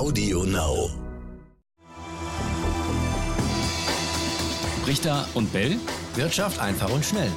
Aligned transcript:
Audio 0.00 0.44
Now. 0.44 0.88
Richter 4.86 5.26
und 5.34 5.52
Bell. 5.52 5.76
Wirtschaft 6.14 6.58
einfach 6.58 6.90
und 6.90 7.04
schnell. 7.04 7.30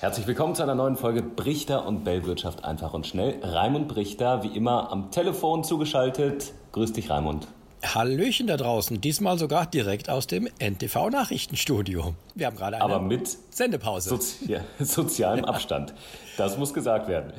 Herzlich 0.00 0.26
willkommen 0.26 0.56
zu 0.56 0.64
einer 0.64 0.74
neuen 0.74 0.96
Folge 0.96 1.22
Brichter 1.22 1.86
und 1.86 2.02
Bell 2.02 2.26
Wirtschaft 2.26 2.64
einfach 2.64 2.94
und 2.94 3.06
schnell. 3.06 3.38
Raimund 3.44 3.86
Brichter, 3.86 4.42
wie 4.42 4.48
immer 4.48 4.90
am 4.90 5.12
Telefon 5.12 5.62
zugeschaltet. 5.62 6.52
Grüß 6.72 6.92
dich, 6.92 7.08
Raimund. 7.08 7.46
Hallöchen 7.84 8.48
da 8.48 8.56
draußen, 8.56 9.00
diesmal 9.00 9.38
sogar 9.38 9.66
direkt 9.66 10.10
aus 10.10 10.26
dem 10.26 10.48
NTV 10.58 11.10
Nachrichtenstudio. 11.10 12.16
Wir 12.34 12.46
haben 12.48 12.56
gerade 12.56 12.78
eine 12.78 12.84
Aber 12.84 12.98
mit 12.98 13.28
Sendepause. 13.50 14.08
Sozi 14.08 14.58
sozialem 14.80 15.44
Abstand. 15.44 15.94
Das 16.36 16.58
muss 16.58 16.74
gesagt 16.74 17.06
werden. 17.06 17.32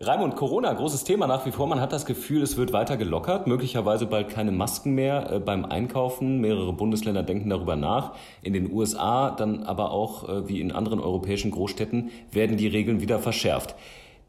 Raimund, 0.00 0.34
Corona, 0.34 0.72
großes 0.72 1.04
Thema 1.04 1.28
nach 1.28 1.46
wie 1.46 1.52
vor. 1.52 1.68
Man 1.68 1.80
hat 1.80 1.92
das 1.92 2.06
Gefühl, 2.06 2.42
es 2.42 2.56
wird 2.56 2.72
weiter 2.72 2.96
gelockert. 2.96 3.46
Möglicherweise 3.46 4.06
bald 4.06 4.28
keine 4.28 4.50
Masken 4.50 4.94
mehr 4.94 5.30
äh, 5.30 5.38
beim 5.38 5.64
Einkaufen. 5.64 6.40
Mehrere 6.40 6.72
Bundesländer 6.72 7.22
denken 7.22 7.50
darüber 7.50 7.76
nach. 7.76 8.14
In 8.42 8.52
den 8.52 8.72
USA, 8.72 9.30
dann 9.30 9.62
aber 9.62 9.92
auch 9.92 10.28
äh, 10.28 10.48
wie 10.48 10.60
in 10.60 10.72
anderen 10.72 10.98
europäischen 10.98 11.52
Großstädten, 11.52 12.10
werden 12.32 12.56
die 12.56 12.66
Regeln 12.66 13.00
wieder 13.00 13.20
verschärft. 13.20 13.76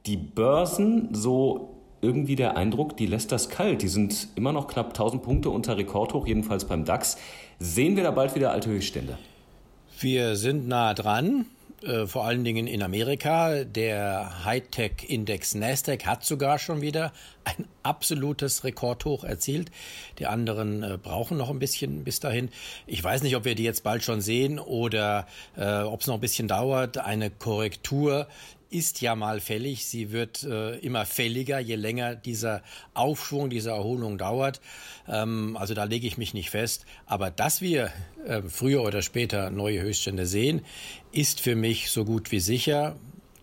Die 0.05 0.17
Börsen, 0.17 1.09
so 1.13 1.73
irgendwie 2.01 2.35
der 2.35 2.55
Eindruck, 2.55 2.95
die 2.95 3.07
lässt 3.07 3.31
das 3.31 3.49
kalt. 3.49 3.81
Die 3.81 3.87
sind 3.87 4.27
immer 4.35 4.53
noch 4.53 4.67
knapp 4.67 4.89
1000 4.89 5.23
Punkte 5.23 5.49
unter 5.49 5.75
Rekordhoch, 5.75 6.27
jedenfalls 6.27 6.65
beim 6.65 6.85
DAX. 6.85 7.17
Sehen 7.57 7.95
wir 7.95 8.03
da 8.03 8.11
bald 8.11 8.35
wieder 8.35 8.51
alte 8.51 8.69
Höchststände? 8.69 9.17
Wir 9.99 10.35
sind 10.35 10.67
nah 10.67 10.93
dran. 10.93 11.47
Äh, 11.83 12.07
vor 12.07 12.25
allen 12.25 12.43
Dingen 12.43 12.65
in 12.65 12.81
Amerika. 12.81 13.63
Der 13.63 14.45
Hightech-Index 14.45 15.53
Nasdaq 15.55 16.05
hat 16.07 16.25
sogar 16.25 16.57
schon 16.57 16.81
wieder 16.81 17.13
ein 17.43 17.67
absolutes 17.83 18.63
Rekordhoch 18.63 19.23
erzielt. 19.23 19.69
Die 20.17 20.25
anderen 20.25 20.81
äh, 20.81 20.97
brauchen 21.01 21.37
noch 21.37 21.51
ein 21.51 21.59
bisschen 21.59 22.03
bis 22.03 22.19
dahin. 22.19 22.49
Ich 22.87 23.03
weiß 23.03 23.21
nicht, 23.21 23.35
ob 23.35 23.45
wir 23.45 23.53
die 23.53 23.63
jetzt 23.63 23.83
bald 23.83 24.03
schon 24.03 24.21
sehen 24.21 24.57
oder 24.57 25.27
äh, 25.55 25.81
ob 25.81 26.01
es 26.01 26.07
noch 26.07 26.15
ein 26.15 26.21
bisschen 26.21 26.47
dauert. 26.47 26.97
Eine 26.97 27.29
Korrektur 27.29 28.27
ist 28.69 29.01
ja 29.01 29.15
mal 29.15 29.39
fällig. 29.39 29.85
Sie 29.85 30.11
wird 30.11 30.43
äh, 30.43 30.77
immer 30.77 31.05
fälliger, 31.05 31.59
je 31.59 31.75
länger 31.75 32.15
dieser 32.15 32.63
Aufschwung, 32.93 33.49
diese 33.49 33.71
Erholung 33.71 34.17
dauert. 34.17 34.61
Ähm, 35.07 35.57
also 35.57 35.73
da 35.73 35.83
lege 35.83 36.07
ich 36.07 36.17
mich 36.17 36.33
nicht 36.33 36.49
fest. 36.49 36.85
Aber 37.05 37.31
dass 37.31 37.61
wir 37.61 37.91
äh, 38.25 38.41
früher 38.41 38.83
oder 38.83 39.01
später 39.01 39.49
neue 39.49 39.81
Höchststände 39.81 40.25
sehen, 40.25 40.61
ist 41.11 41.41
für 41.41 41.55
mich 41.55 41.89
so 41.89 42.05
gut 42.05 42.31
wie 42.31 42.39
sicher. 42.39 42.95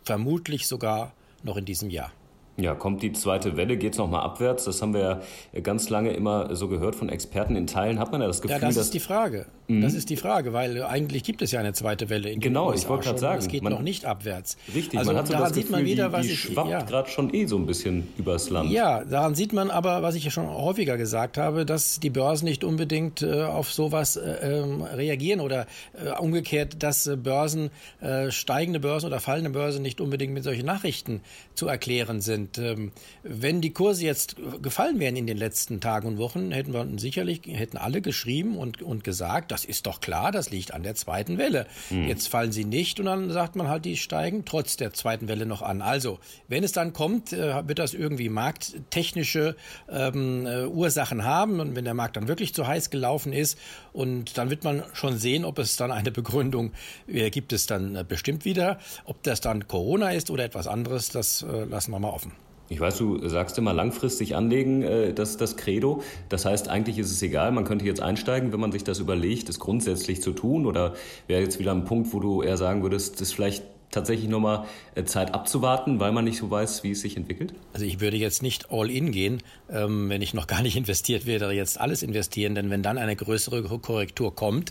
Vermutlich 0.05 0.67
sogar 0.67 1.15
noch 1.43 1.57
in 1.57 1.65
diesem 1.65 1.91
Jahr. 1.91 2.13
Ja, 2.57 2.75
kommt 2.75 3.03
die 3.03 3.13
zweite 3.13 3.57
Welle, 3.57 3.77
geht's 3.77 3.99
noch 3.99 4.09
mal 4.09 4.23
abwärts? 4.23 4.65
Das 4.65 4.81
haben 4.81 4.95
wir 4.95 5.23
ja 5.53 5.61
ganz 5.61 5.91
lange 5.91 6.13
immer 6.13 6.55
so 6.55 6.69
gehört 6.69 6.95
von 6.95 7.09
Experten. 7.09 7.57
In 7.57 7.67
Teilen 7.67 7.99
hat 7.99 8.13
man 8.13 8.21
ja 8.21 8.29
das 8.29 8.43
Gefühl, 8.43 8.57
ja, 8.57 8.61
das 8.61 8.77
dass 8.77 8.87
ist 8.87 8.95
die 8.95 9.01
Frage. 9.01 9.47
Mhm. 9.67 9.81
Das 9.81 9.95
ist 9.95 10.11
die 10.11 10.17
Frage, 10.17 10.53
weil 10.53 10.83
eigentlich 10.83 11.25
gibt 11.25 11.41
es 11.43 11.51
ja 11.51 11.61
eine 11.61 11.73
zweite 11.73 12.11
Welle. 12.11 12.31
In 12.31 12.41
genau, 12.41 12.73
ich 12.73 12.89
wollte 12.89 13.05
gerade 13.05 13.19
sagen, 13.19 13.39
es 13.39 13.49
geht 13.49 13.63
man, 13.63 13.73
noch 13.73 13.81
nicht 13.81 14.05
abwärts. 14.05 14.57
Richtig, 14.75 14.99
also 14.99 15.13
man 15.13 15.21
hat 15.21 15.27
so 15.27 15.33
das 15.33 15.53
Gefühl, 15.53 15.71
man 15.71 15.85
wieder, 15.85 16.11
die, 16.11 16.29
die 16.29 16.33
ich, 16.33 16.41
schwappt 16.41 16.71
ja. 16.71 16.83
gerade 16.83 17.09
schon 17.09 17.33
eh 17.33 17.47
so 17.47 17.57
ein 17.57 17.67
bisschen 17.67 18.07
übers 18.19 18.51
Land. 18.51 18.71
Ja, 18.71 19.05
daran 19.05 19.35
sieht 19.35 19.53
man 19.53 19.71
aber, 19.71 20.03
was 20.03 20.15
ich 20.15 20.25
ja 20.25 20.31
schon 20.31 20.47
häufiger 20.47 20.97
gesagt 20.97 21.39
habe, 21.39 21.65
dass 21.65 21.99
die 21.99 22.11
Börsen 22.11 22.45
nicht 22.45 22.63
unbedingt 22.63 23.23
äh, 23.23 23.43
auf 23.43 23.73
sowas 23.73 24.17
äh, 24.17 24.61
ähm, 24.61 24.83
reagieren 24.83 25.41
oder 25.41 25.67
äh, 25.95 26.11
umgekehrt, 26.21 26.83
dass 26.83 27.07
äh, 27.07 27.17
Börsen, 27.17 27.71
äh, 28.01 28.31
steigende 28.31 28.81
Börsen 28.81 29.07
oder 29.07 29.19
fallende 29.19 29.51
Börsen 29.51 29.83
nicht 29.83 30.01
unbedingt 30.01 30.35
mit 30.35 30.45
solchen 30.45 30.67
Nachrichten 30.67 31.23
zu 31.55 31.69
erklären 31.69 32.21
sind. 32.21 32.44
Ähm, 32.59 32.93
wenn 33.23 33.61
die 33.61 33.73
Kurse 33.73 34.05
jetzt 34.05 34.37
gefallen 34.63 35.01
wären 35.01 35.17
in 35.17 35.27
den 35.27 35.37
letzten 35.37 35.81
Tagen 35.81 36.09
und 36.09 36.19
Wochen, 36.19 36.53
hätten 36.53 36.73
wir 36.73 36.87
sicherlich, 36.97 37.43
hätten 37.47 37.77
alle 37.77 38.01
geschrieben 38.01 38.57
und, 38.57 38.83
und 38.83 39.05
gesagt, 39.05 39.51
das 39.51 39.65
ist 39.65 39.87
doch 39.87 40.01
klar, 40.01 40.33
das 40.33 40.51
liegt 40.51 40.73
an 40.73 40.83
der 40.83 40.95
zweiten 40.95 41.39
Welle. 41.39 41.67
Mhm. 41.91 42.09
Jetzt 42.09 42.29
fallen 42.29 42.53
sie 42.53 42.65
nicht 42.65 43.01
und 43.01 43.07
dann 43.07 43.31
sagt 43.31 43.57
man 43.57 43.69
halt, 43.69 43.85
die 43.85 43.97
steigen 43.97 44.45
trotz 44.45 44.77
der 44.77 44.93
zweiten 44.93 45.29
Welle 45.29 45.47
noch 45.47 45.63
an. 45.63 45.83
Also, 45.83 46.19
wenn 46.49 46.65
es 46.65 46.73
dann 46.73 46.93
kommt, 46.93 47.33
äh, 47.33 47.67
wird 47.67 47.79
das 47.79 47.95
irgendwie 47.95 48.29
markttechnische 48.29 49.57
ähm, 49.89 50.47
äh, 50.47 50.67
Ursachen 50.67 51.25
haben 51.25 51.61
und 51.61 51.77
wenn 51.77 51.85
der 51.85 51.95
Markt 51.95 52.17
dann 52.17 52.29
wirklich 52.29 52.55
zu 52.55 52.67
heiß 52.67 52.91
gelaufen 52.91 53.33
ist 53.33 53.59
und 53.93 54.39
dann 54.39 54.51
wird 54.51 54.65
man 54.65 54.83
schon 54.93 55.19
sehen, 55.19 55.45
ob 55.45 55.59
es 55.59 55.77
dann 55.77 55.91
eine 55.91 56.11
Begründung 56.11 56.73
äh, 57.07 57.31
gibt 57.31 57.53
es 57.53 57.67
dann 57.67 57.97
äh, 57.97 58.05
bestimmt 58.07 58.45
wieder. 58.45 58.79
Ob 59.05 59.23
das 59.23 59.41
dann 59.41 59.67
Corona 59.69 60.11
ist 60.11 60.31
oder 60.31 60.45
etwas 60.45 60.67
anderes, 60.67 61.09
das 61.09 61.43
äh, 61.43 61.65
lassen 61.65 61.91
wir 61.91 61.99
mal 61.99 62.11
offen. 62.11 62.33
Ich 62.69 62.81
weiß, 62.81 62.99
du 62.99 63.29
sagst 63.29 63.59
immer 63.59 63.73
langfristig 63.73 64.37
anlegen, 64.37 64.83
äh, 64.83 65.13
das 65.13 65.37
das 65.37 65.57
Credo. 65.57 66.03
Das 66.29 66.45
heißt, 66.45 66.69
eigentlich 66.69 66.99
ist 66.99 67.11
es 67.11 67.23
egal, 67.23 67.53
man 67.53 67.65
könnte 67.65 67.85
jetzt 67.85 68.01
einsteigen, 68.01 68.53
wenn 68.53 68.61
man 68.61 68.73
sich 68.73 68.85
das 68.85 69.01
überlegt, 69.01 69.49
das 69.49 69.59
grundsätzlich 69.59 70.23
zu 70.23 70.33
tun. 70.33 70.67
Oder 70.67 70.95
wäre 71.27 71.43
jetzt 71.43 71.59
wieder 71.59 71.73
ein 71.73 71.85
Punkt, 71.85 72.13
wo 72.13 72.21
du 72.21 72.43
eher 72.43 72.57
sagen 72.57 72.83
würdest, 72.83 73.15
das 73.15 73.29
ist 73.29 73.35
vielleicht 73.35 73.63
tatsächlich 73.95 74.29
nochmal 74.29 74.67
äh, 74.95 75.05
Zeit 75.05 75.35
abzuwarten, 75.35 76.01
weil 76.01 76.13
man 76.13 76.25
nicht 76.25 76.39
so 76.39 76.51
weiß, 76.51 76.83
wie 76.85 76.91
es 76.91 77.01
sich 77.01 77.17
entwickelt? 77.17 77.55
Also 77.73 77.87
ich 77.87 78.01
würde 78.01 78.17
jetzt 78.17 78.43
nicht 78.43 78.71
all 78.71 78.91
in 78.91 79.13
gehen, 79.13 79.43
ähm, 79.71 80.09
wenn 80.09 80.21
ich 80.21 80.35
noch 80.35 80.47
gar 80.47 80.63
nicht 80.63 80.77
investiert 80.85 81.27
wäre, 81.27 81.53
jetzt 81.53 81.81
alles 81.81 82.03
investieren, 82.03 82.55
denn 82.55 82.71
wenn 82.71 82.83
dann 82.83 82.99
eine 82.99 83.17
größere 83.17 83.63
Korrektur 83.63 84.35
kommt, 84.35 84.71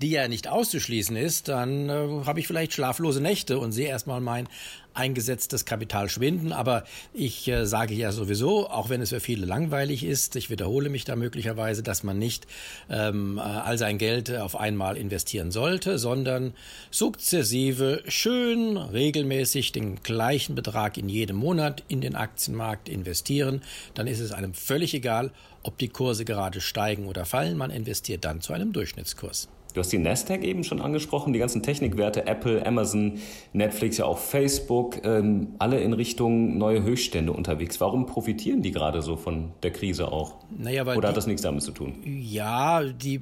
die 0.00 0.10
ja 0.10 0.28
nicht 0.28 0.48
auszuschließen 0.48 1.16
ist, 1.16 1.48
dann 1.48 1.88
äh, 1.88 2.24
habe 2.24 2.40
ich 2.40 2.46
vielleicht 2.46 2.72
schlaflose 2.72 3.20
Nächte 3.20 3.58
und 3.58 3.72
sehe 3.72 3.88
erstmal 3.88 4.20
mein 4.20 4.48
eingesetztes 4.94 5.64
Kapital 5.64 6.08
schwinden. 6.08 6.52
Aber 6.52 6.84
ich 7.12 7.48
äh, 7.48 7.66
sage 7.66 7.94
ja 7.94 8.12
sowieso, 8.12 8.68
auch 8.68 8.90
wenn 8.90 9.00
es 9.00 9.10
für 9.10 9.20
viele 9.20 9.46
langweilig 9.46 10.04
ist, 10.04 10.36
ich 10.36 10.50
wiederhole 10.50 10.88
mich 10.88 11.04
da 11.04 11.16
möglicherweise, 11.16 11.82
dass 11.82 12.02
man 12.02 12.18
nicht 12.18 12.46
ähm, 12.90 13.38
all 13.38 13.78
sein 13.78 13.98
Geld 13.98 14.30
auf 14.34 14.56
einmal 14.56 14.96
investieren 14.96 15.50
sollte, 15.50 15.98
sondern 15.98 16.54
sukzessive 16.90 18.02
schön 18.08 18.76
regelmäßig 18.76 19.72
den 19.72 20.02
gleichen 20.02 20.54
Betrag 20.54 20.96
in 20.96 21.08
jedem 21.08 21.36
Monat 21.36 21.82
in 21.88 22.00
den 22.00 22.14
Aktienmarkt 22.14 22.88
investieren. 22.88 23.62
Dann 23.94 24.06
ist 24.06 24.20
es 24.20 24.32
einem 24.32 24.54
völlig 24.54 24.94
egal, 24.94 25.32
ob 25.62 25.78
die 25.78 25.88
Kurse 25.88 26.24
gerade 26.24 26.60
steigen 26.60 27.06
oder 27.06 27.24
fallen. 27.24 27.56
Man 27.56 27.70
investiert 27.70 28.24
dann 28.24 28.40
zu 28.40 28.52
einem 28.52 28.72
Durchschnittskurs. 28.72 29.48
Du 29.78 29.82
hast 29.82 29.92
die 29.92 29.98
Nasdaq 29.98 30.42
eben 30.42 30.64
schon 30.64 30.80
angesprochen, 30.80 31.32
die 31.32 31.38
ganzen 31.38 31.62
Technikwerte, 31.62 32.26
Apple, 32.26 32.66
Amazon, 32.66 33.20
Netflix, 33.52 33.98
ja 33.98 34.06
auch 34.06 34.18
Facebook, 34.18 35.04
ähm, 35.04 35.54
alle 35.60 35.78
in 35.78 35.92
Richtung 35.92 36.58
neue 36.58 36.82
Höchststände 36.82 37.30
unterwegs. 37.30 37.80
Warum 37.80 38.06
profitieren 38.06 38.60
die 38.60 38.72
gerade 38.72 39.02
so 39.02 39.14
von 39.14 39.52
der 39.62 39.70
Krise 39.70 40.10
auch? 40.10 40.34
Naja, 40.50 40.84
weil 40.84 40.98
Oder 40.98 41.10
hat 41.10 41.16
das 41.16 41.28
nichts 41.28 41.42
damit 41.42 41.62
zu 41.62 41.70
tun? 41.70 41.94
Ja, 42.04 42.82
die 42.82 43.20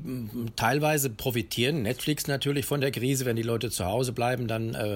teilweise 0.56 1.11
profitieren. 1.11 1.83
Netflix 1.83 2.27
natürlich 2.27 2.65
von 2.65 2.81
der 2.81 2.91
Krise. 2.91 3.27
Wenn 3.27 3.37
die 3.37 3.43
Leute 3.43 3.71
zu 3.71 3.84
Hause 3.84 4.12
bleiben, 4.12 4.49
dann 4.49 4.75
äh, 4.75 4.94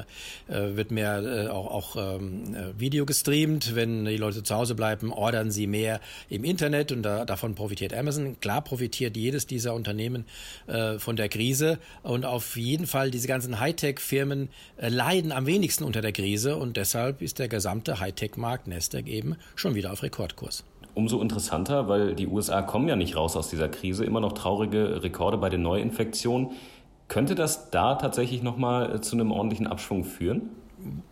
äh, 0.49 0.77
wird 0.77 0.91
mehr 0.91 1.23
äh, 1.23 1.49
auch, 1.49 1.71
auch 1.71 1.97
ähm, 1.97 2.55
äh, 2.55 2.81
Video 2.81 3.05
gestreamt. 3.05 3.75
Wenn 3.75 4.07
die 4.07 4.17
Leute 4.17 4.43
zu 4.43 4.55
Hause 4.55 4.75
bleiben, 4.75 5.13
ordern 5.13 5.51
sie 5.51 5.67
mehr 5.67 6.01
im 6.31 6.43
Internet 6.43 6.91
und 6.91 7.03
da, 7.03 7.27
davon 7.27 7.55
profitiert 7.55 7.93
Amazon. 7.93 8.41
Klar 8.41 8.63
profitiert 8.63 9.15
jedes 9.19 9.47
dieser 9.47 9.75
Unternehmen 9.75 10.25
äh, 10.67 10.99
von 10.99 11.17
der 11.17 11.29
Krise. 11.29 11.50
Krise 11.51 11.81
und 12.05 12.25
auf 12.25 12.57
jeden 12.57 12.87
Fall 12.87 13.11
diese 13.11 13.27
ganzen 13.27 13.59
Hightech-Firmen 13.59 14.51
äh, 14.77 14.89
leiden 14.89 15.33
am 15.33 15.47
wenigsten 15.47 15.83
unter 15.83 16.01
der 16.01 16.13
Krise 16.13 16.57
und 16.57 16.77
deshalb 16.77 17.23
ist 17.23 17.41
der 17.41 17.49
gesamte 17.49 17.99
Hightech-Markt 17.99 18.69
Nasdaq 18.69 19.09
eben 19.09 19.35
schon 19.57 19.75
wieder 19.75 19.93
auf 19.93 20.05
Rekordkurs. 20.05 20.63
Umso 20.95 21.21
interessanter, 21.21 21.89
weil 21.89 22.15
die 22.15 22.29
USA 22.29 22.63
kommen 22.63 22.87
ja 22.87 22.95
nicht 22.95 23.17
raus 23.17 23.37
aus 23.37 23.49
dieser 23.49 23.69
Krise, 23.69 24.05
immer 24.05 24.21
noch 24.21 24.33
traurige 24.33 25.03
Rekorde 25.03 25.39
bei 25.39 25.49
den 25.49 25.63
Neuinfektionen. 25.63 26.53
Könnte 27.09 27.35
das 27.35 27.71
da 27.71 27.97
tatsächlich 27.97 28.45
nochmal 28.45 28.95
äh, 28.95 29.01
zu 29.01 29.17
einem 29.17 29.33
ordentlichen 29.33 29.67
Abschwung 29.67 30.05
führen? 30.05 30.51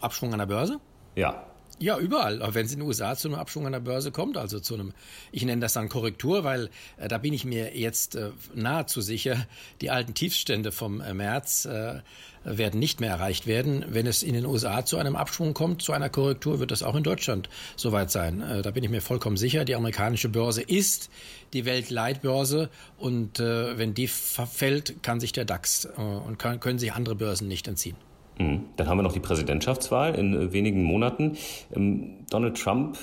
Abschwung 0.00 0.32
an 0.32 0.38
der 0.38 0.47
Börse? 0.47 0.78
Ja. 1.16 1.48
Ja, 1.81 1.97
überall. 1.97 2.43
Wenn 2.55 2.66
es 2.66 2.72
in 2.72 2.81
den 2.81 2.89
USA 2.89 3.15
zu 3.15 3.29
einem 3.29 3.38
Abschwung 3.38 3.67
an 3.67 3.73
der 3.73 3.79
Börse 3.79 4.11
kommt, 4.11 4.37
also 4.37 4.58
zu 4.58 4.75
einem, 4.75 4.93
ich 5.31 5.44
nenne 5.44 5.61
das 5.61 5.75
dann 5.75 5.88
Korrektur, 5.88 6.43
weil 6.43 6.70
äh, 6.97 7.06
da 7.06 7.19
bin 7.19 7.32
ich 7.32 7.44
mir 7.44 7.76
jetzt 7.76 8.17
äh, 8.17 8.31
nahezu 8.53 9.00
sicher, 9.00 9.47
die 9.81 9.91
alten 9.91 10.12
Tiefstände 10.12 10.73
vom 10.73 11.00
äh, 11.00 11.14
März 11.14 11.67
äh, 11.67 12.00
werden 12.43 12.81
nicht 12.81 13.00
mehr 13.00 13.11
erreicht 13.11 13.47
werden. 13.47 13.85
Wenn 13.88 14.08
es 14.08 14.25
in 14.25 14.35
den 14.35 14.44
USA 14.44 14.85
zu 14.85 14.99
einem 14.99 15.14
Abschwung 15.14 15.55
kommt, 15.55 15.82
zu 15.82 15.93
einer 15.93 16.08
Korrektur, 16.08 16.58
wird 16.58 16.73
das 16.73 16.82
auch 16.82 16.97
in 16.97 17.05
Deutschland 17.05 17.49
soweit 17.76 18.11
sein. 18.11 18.43
Äh, 18.43 18.62
da 18.62 18.73
bin 18.73 18.82
ich 18.82 18.91
mir 18.91 19.00
vollkommen 19.00 19.37
sicher. 19.37 19.64
Die 19.64 19.76
amerikanische 19.76 20.29
Börse 20.29 20.62
ist 20.62 21.11
die 21.53 21.64
Weltleitbörse 21.64 22.70
und 22.97 23.38
äh, 23.38 23.79
wenn 23.79 23.94
die 23.94 24.08
fällt, 24.08 25.00
kann 25.05 25.20
sich 25.20 25.31
der 25.31 25.44
DAX 25.44 25.87
und 25.97 26.38
kann, 26.38 26.58
können 26.58 26.81
sich 26.81 26.93
andere 26.93 27.14
Börsen 27.14 27.47
nicht 27.47 27.69
entziehen. 27.69 27.97
Dann 28.38 28.88
haben 28.88 28.99
wir 28.99 29.02
noch 29.02 29.12
die 29.12 29.20
Präsidentschaftswahl 29.20 30.14
in 30.14 30.35
äh, 30.35 30.52
wenigen 30.52 30.85
Monaten. 30.85 31.37
Ähm, 31.75 32.26
Donald 32.31 32.56
Trump 32.61 32.99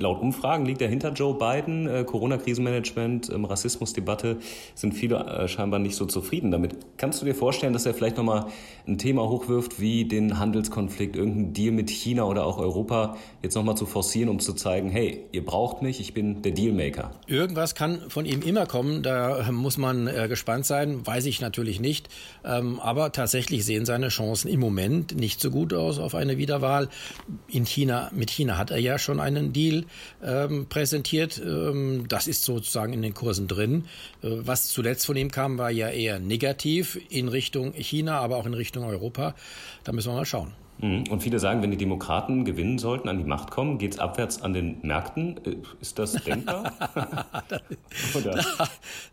laut 0.00 0.20
Umfragen 0.20 0.64
liegt 0.64 0.82
er 0.82 0.88
hinter 0.88 1.12
Joe 1.12 1.34
Biden. 1.34 1.86
Äh, 1.86 2.04
Corona-Krisenmanagement, 2.04 3.30
ähm, 3.30 3.44
Rassismusdebatte 3.44 4.38
sind 4.74 4.94
viele 4.94 5.16
äh, 5.16 5.48
scheinbar 5.48 5.78
nicht 5.78 5.94
so 5.94 6.06
zufrieden 6.06 6.50
damit. 6.50 6.74
Kannst 6.96 7.20
du 7.20 7.26
dir 7.26 7.34
vorstellen, 7.34 7.72
dass 7.72 7.86
er 7.86 7.94
vielleicht 7.94 8.16
nochmal 8.16 8.46
ein 8.86 8.98
Thema 8.98 9.28
hochwirft, 9.28 9.80
wie 9.80 10.06
den 10.06 10.38
Handelskonflikt, 10.38 11.16
irgendein 11.16 11.52
Deal 11.52 11.72
mit 11.72 11.90
China 11.90 12.24
oder 12.24 12.44
auch 12.46 12.58
Europa 12.58 13.16
jetzt 13.42 13.54
nochmal 13.54 13.76
zu 13.76 13.86
forcieren, 13.86 14.28
um 14.28 14.40
zu 14.40 14.54
zeigen, 14.54 14.90
hey, 14.90 15.24
ihr 15.32 15.44
braucht 15.44 15.82
mich, 15.82 16.00
ich 16.00 16.14
bin 16.14 16.42
der 16.42 16.52
Dealmaker? 16.52 17.12
Irgendwas 17.26 17.74
kann 17.74 18.00
von 18.08 18.24
ihm 18.24 18.42
immer 18.42 18.66
kommen, 18.66 19.02
da 19.02 19.50
muss 19.52 19.76
man 19.76 20.06
äh, 20.06 20.26
gespannt 20.28 20.66
sein, 20.66 21.06
weiß 21.06 21.26
ich 21.26 21.40
natürlich 21.40 21.80
nicht. 21.80 22.08
Ähm, 22.44 22.80
aber 22.80 23.12
tatsächlich 23.12 23.64
sehen 23.64 23.84
seine 23.84 24.08
Chancen 24.08 24.48
im 24.48 24.60
Moment 24.60 25.14
nicht 25.14 25.40
so 25.40 25.50
gut 25.50 25.74
aus 25.74 25.98
auf 25.98 26.14
eine 26.14 26.38
Wiederwahl. 26.38 26.88
In 27.48 27.66
China, 27.66 28.10
mit 28.14 28.30
China 28.30 28.56
hat 28.56 28.70
er 28.70 28.78
ja 28.78 28.98
schon 28.98 29.20
einen 29.20 29.52
Deal 29.52 29.84
ähm, 30.22 30.66
präsentiert. 30.68 31.40
Ähm, 31.44 32.06
das 32.08 32.26
ist 32.26 32.44
sozusagen 32.44 32.92
in 32.92 33.02
den 33.02 33.14
Kursen 33.14 33.48
drin. 33.48 33.86
Äh, 34.22 34.28
was 34.30 34.68
zuletzt 34.68 35.06
von 35.06 35.16
ihm 35.16 35.30
kam, 35.30 35.58
war 35.58 35.70
ja 35.70 35.88
eher 35.88 36.18
negativ 36.18 37.00
in 37.08 37.28
Richtung 37.28 37.72
China, 37.74 38.20
aber 38.20 38.36
auch 38.36 38.46
in 38.46 38.54
Richtung 38.54 38.84
Europa. 38.84 39.34
Da 39.84 39.92
müssen 39.92 40.10
wir 40.10 40.16
mal 40.16 40.26
schauen. 40.26 40.52
Mhm. 40.82 41.04
Und 41.10 41.22
viele 41.22 41.38
sagen, 41.38 41.62
wenn 41.62 41.70
die 41.70 41.76
Demokraten 41.76 42.44
gewinnen 42.44 42.78
sollten, 42.78 43.08
an 43.08 43.18
die 43.18 43.24
Macht 43.24 43.50
kommen, 43.50 43.78
geht 43.78 43.94
es 43.94 43.98
abwärts 43.98 44.42
an 44.42 44.52
den 44.52 44.78
Märkten. 44.82 45.36
Äh, 45.44 45.56
ist 45.80 45.98
das 45.98 46.12
denkbar? 46.12 46.72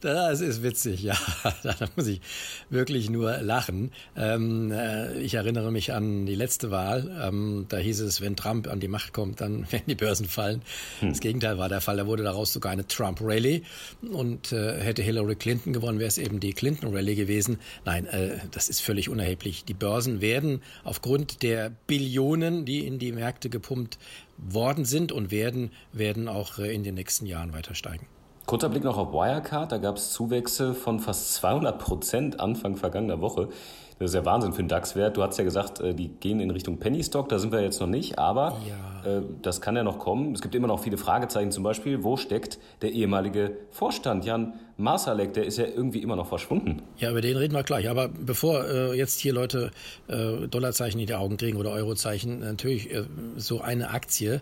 das 0.02 0.42
ist 0.42 0.64
witzig, 0.64 1.04
ja. 1.04 1.16
Da 1.64 1.74
muss 1.96 2.08
ich 2.08 2.22
wirklich 2.70 3.10
nur 3.10 3.38
lachen. 3.38 3.92
Ähm, 4.16 4.72
äh, 4.72 5.20
ich 5.20 5.34
erinnere 5.34 5.72
mich 5.72 5.94
an 5.94 6.26
die 6.26 6.36
letzte 6.36 6.72
Wahl. 6.72 7.12
Ähm, 7.22 7.66
da 7.68 7.78
hieß 7.78 8.00
es, 8.02 8.22
wenn 8.22 8.36
Trump 8.36 8.68
an 8.68 8.80
die 8.80 8.88
Macht 8.88 9.14
kommt, 9.14 9.42
dann 9.42 9.62
werden 9.72 9.86
die 9.88 9.96
Börsen 9.96 10.28
fallen. 10.28 10.62
Hm. 11.02 11.10
Das 11.10 11.20
Gegenteil 11.20 11.58
war 11.58 11.70
der 11.70 11.82
Fall. 11.82 11.98
Da 11.98 12.08
wurde 12.08 12.24
daraus 12.24 12.54
sogar 12.54 12.72
eine 12.72 12.88
Trump-Rally. 12.88 13.64
Und 14.10 14.52
äh, 14.54 14.80
hätte 14.80 15.02
Hillary 15.02 15.36
Clinton 15.36 15.74
gewonnen, 15.74 16.00
wäre 16.00 16.08
es 16.08 16.18
eben 16.18 16.40
die 16.40 16.54
Clinton-Rally 16.54 17.16
gewesen. 17.16 17.58
Nein, 17.86 18.08
das 18.52 18.70
ist 18.70 18.82
völlig 18.82 19.10
unerheblich. 19.10 19.66
Die 19.66 19.74
Börsen 19.74 20.22
werden 20.22 20.62
aufgrund 20.84 21.44
der 21.44 21.57
der 21.58 21.72
Billionen, 21.88 22.66
die 22.66 22.86
in 22.86 23.00
die 23.00 23.12
Märkte 23.12 23.50
gepumpt 23.50 23.98
worden 24.38 24.86
sind 24.86 25.12
und 25.12 25.32
werden, 25.32 25.72
werden 25.92 26.28
auch 26.28 26.60
äh, 26.60 26.72
in 26.72 26.84
den 26.84 26.94
nächsten 26.94 27.26
Jahren 27.26 27.52
weiter 27.52 27.74
steigen. 27.74 28.06
Kurzer 28.46 28.70
Blick 28.70 28.84
noch 28.84 28.98
auf 28.98 29.12
Wirecard. 29.12 29.72
Da 29.72 29.80
gab 29.80 29.98
es 29.98 30.14
Zuwächse 30.14 30.76
von 30.76 31.00
fast 31.00 31.34
200 31.34 31.80
Prozent 31.80 32.40
Anfang 32.40 32.78
vergangener 32.78 33.22
Woche. 33.22 33.50
Das 34.00 34.12
ist 34.12 34.16
ja 34.16 34.26
Wahnsinn 34.26 34.54
für 34.54 34.62
den 34.62 34.68
DAX-Wert. 34.68 35.18
Du 35.18 35.24
hast 35.24 35.38
ja 35.38 35.44
gesagt, 35.44 35.80
äh, 35.80 35.94
die 35.94 36.10
gehen 36.10 36.40
in 36.40 36.52
Richtung 36.52 36.78
Penny 36.78 37.04
Stock. 37.04 37.30
Da 37.30 37.40
sind 37.40 37.52
wir 37.52 37.62
jetzt 37.62 37.80
noch 37.80 37.88
nicht, 37.88 38.20
aber 38.20 38.58
ja. 38.68 38.98
Äh, 39.08 39.22
das 39.42 39.62
kann 39.62 39.76
ja 39.76 39.84
noch 39.84 40.00
kommen. 40.00 40.34
Es 40.34 40.42
gibt 40.42 40.56
immer 40.56 40.68
noch 40.68 40.80
viele 40.80 40.98
Fragezeichen. 40.98 41.52
Zum 41.52 41.64
Beispiel, 41.64 42.04
wo 42.04 42.18
steckt 42.18 42.60
der 42.82 42.92
ehemalige 42.92 43.58
Vorstand 43.72 44.26
Jan 44.26 44.54
Masalek? 44.78 45.34
Der 45.34 45.46
ist 45.46 45.58
ja 45.58 45.66
irgendwie 45.66 46.00
immer 46.00 46.16
noch 46.16 46.28
verschwunden. 46.28 46.84
Ja, 46.98 47.12
über 47.12 47.22
den 47.22 47.38
reden 47.38 47.54
wir 47.54 47.64
gleich. 47.64 47.90
Aber 47.90 48.08
bevor 48.10 48.66
äh, 48.66 48.98
jetzt 48.98 49.20
hier 49.20 49.34
Leute 49.34 49.72
äh, 50.08 50.48
Dollarzeichen 50.48 51.00
in 51.00 51.08
die 51.08 51.16
Augen 51.16 51.38
kriegen 51.38 51.58
oder 51.58 51.72
Eurozeichen, 51.72 52.40
natürlich 52.40 52.94
äh, 52.94 53.04
so 53.38 53.62
eine 53.62 53.92
Aktie, 53.92 54.42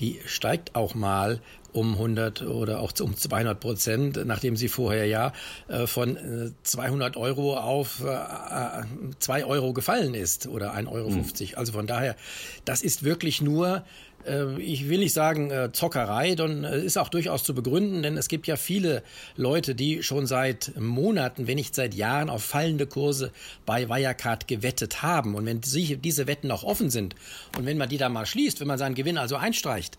die 0.00 0.20
steigt 0.26 0.74
auch 0.74 0.94
mal 0.94 1.40
um 1.72 1.92
100 1.92 2.42
oder 2.42 2.80
auch 2.80 2.92
um 3.00 3.16
200 3.16 3.60
Prozent, 3.60 4.24
nachdem 4.24 4.56
sie 4.56 4.68
vorher 4.68 5.06
ja 5.06 5.32
äh, 5.68 5.86
von 5.86 6.54
200 6.62 7.16
äh, 7.16 7.18
Euro 7.18 7.56
auf 7.56 8.02
2 9.18 9.40
äh, 9.40 9.44
Euro 9.44 9.72
gefallen 9.72 10.14
ist 10.14 10.46
oder 10.46 10.74
1,50 10.74 10.88
Euro. 10.88 11.10
Mhm. 11.10 11.24
Also 11.56 11.72
von 11.72 11.86
daher, 11.86 12.16
das 12.64 12.82
ist 12.82 13.02
wirklich 13.02 13.42
nur 13.42 13.84
ich 14.58 14.88
will 14.88 14.98
nicht 14.98 15.12
sagen 15.12 15.52
Zockerei, 15.72 16.34
dann 16.34 16.64
ist 16.64 16.96
auch 16.98 17.08
durchaus 17.08 17.44
zu 17.44 17.54
begründen, 17.54 18.02
denn 18.02 18.16
es 18.16 18.28
gibt 18.28 18.46
ja 18.46 18.56
viele 18.56 19.02
Leute, 19.36 19.74
die 19.74 20.02
schon 20.02 20.26
seit 20.26 20.72
Monaten, 20.78 21.46
wenn 21.46 21.56
nicht 21.56 21.74
seit 21.74 21.94
Jahren 21.94 22.28
auf 22.28 22.42
fallende 22.42 22.86
Kurse 22.86 23.30
bei 23.64 23.88
Wirecard 23.88 24.48
gewettet 24.48 25.02
haben. 25.02 25.34
Und 25.34 25.46
wenn 25.46 25.60
diese 25.60 26.26
Wetten 26.26 26.50
auch 26.50 26.64
offen 26.64 26.90
sind 26.90 27.14
und 27.56 27.66
wenn 27.66 27.78
man 27.78 27.88
die 27.88 27.98
da 27.98 28.08
mal 28.08 28.26
schließt, 28.26 28.60
wenn 28.60 28.68
man 28.68 28.78
seinen 28.78 28.94
Gewinn 28.94 29.18
also 29.18 29.36
einstreicht, 29.36 29.96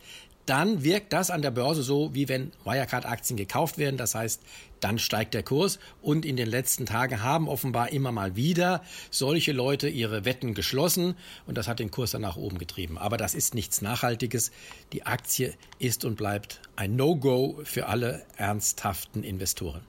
dann 0.49 0.83
wirkt 0.83 1.13
das 1.13 1.29
an 1.29 1.41
der 1.41 1.51
Börse 1.51 1.83
so, 1.83 2.13
wie 2.13 2.29
wenn 2.29 2.51
Wirecard-Aktien 2.63 3.38
gekauft 3.38 3.77
werden. 3.77 3.97
Das 3.97 4.15
heißt, 4.15 4.41
dann 4.79 4.97
steigt 4.97 5.33
der 5.33 5.44
Kurs. 5.44 5.79
Und 6.01 6.25
in 6.25 6.38
den 6.38 6.49
letzten 6.49 6.85
Tagen 6.85 7.21
haben 7.21 7.47
offenbar 7.47 7.91
immer 7.91 8.11
mal 8.11 8.35
wieder 8.35 8.81
solche 9.11 9.51
Leute 9.51 9.89
ihre 9.89 10.25
Wetten 10.25 10.53
geschlossen. 10.53 11.15
Und 11.45 11.57
das 11.57 11.67
hat 11.67 11.79
den 11.79 11.91
Kurs 11.91 12.11
dann 12.11 12.21
nach 12.21 12.38
oben 12.38 12.57
getrieben. 12.57 12.97
Aber 12.97 13.17
das 13.17 13.35
ist 13.35 13.55
nichts 13.55 13.81
Nachhaltiges. 13.81 14.51
Die 14.94 15.05
Aktie 15.05 15.53
ist 15.79 16.05
und 16.05 16.15
bleibt 16.15 16.61
ein 16.75 16.95
No-Go 16.95 17.59
für 17.63 17.88
alle 17.88 18.23
ernsthaften 18.38 19.23
Investoren. 19.23 19.81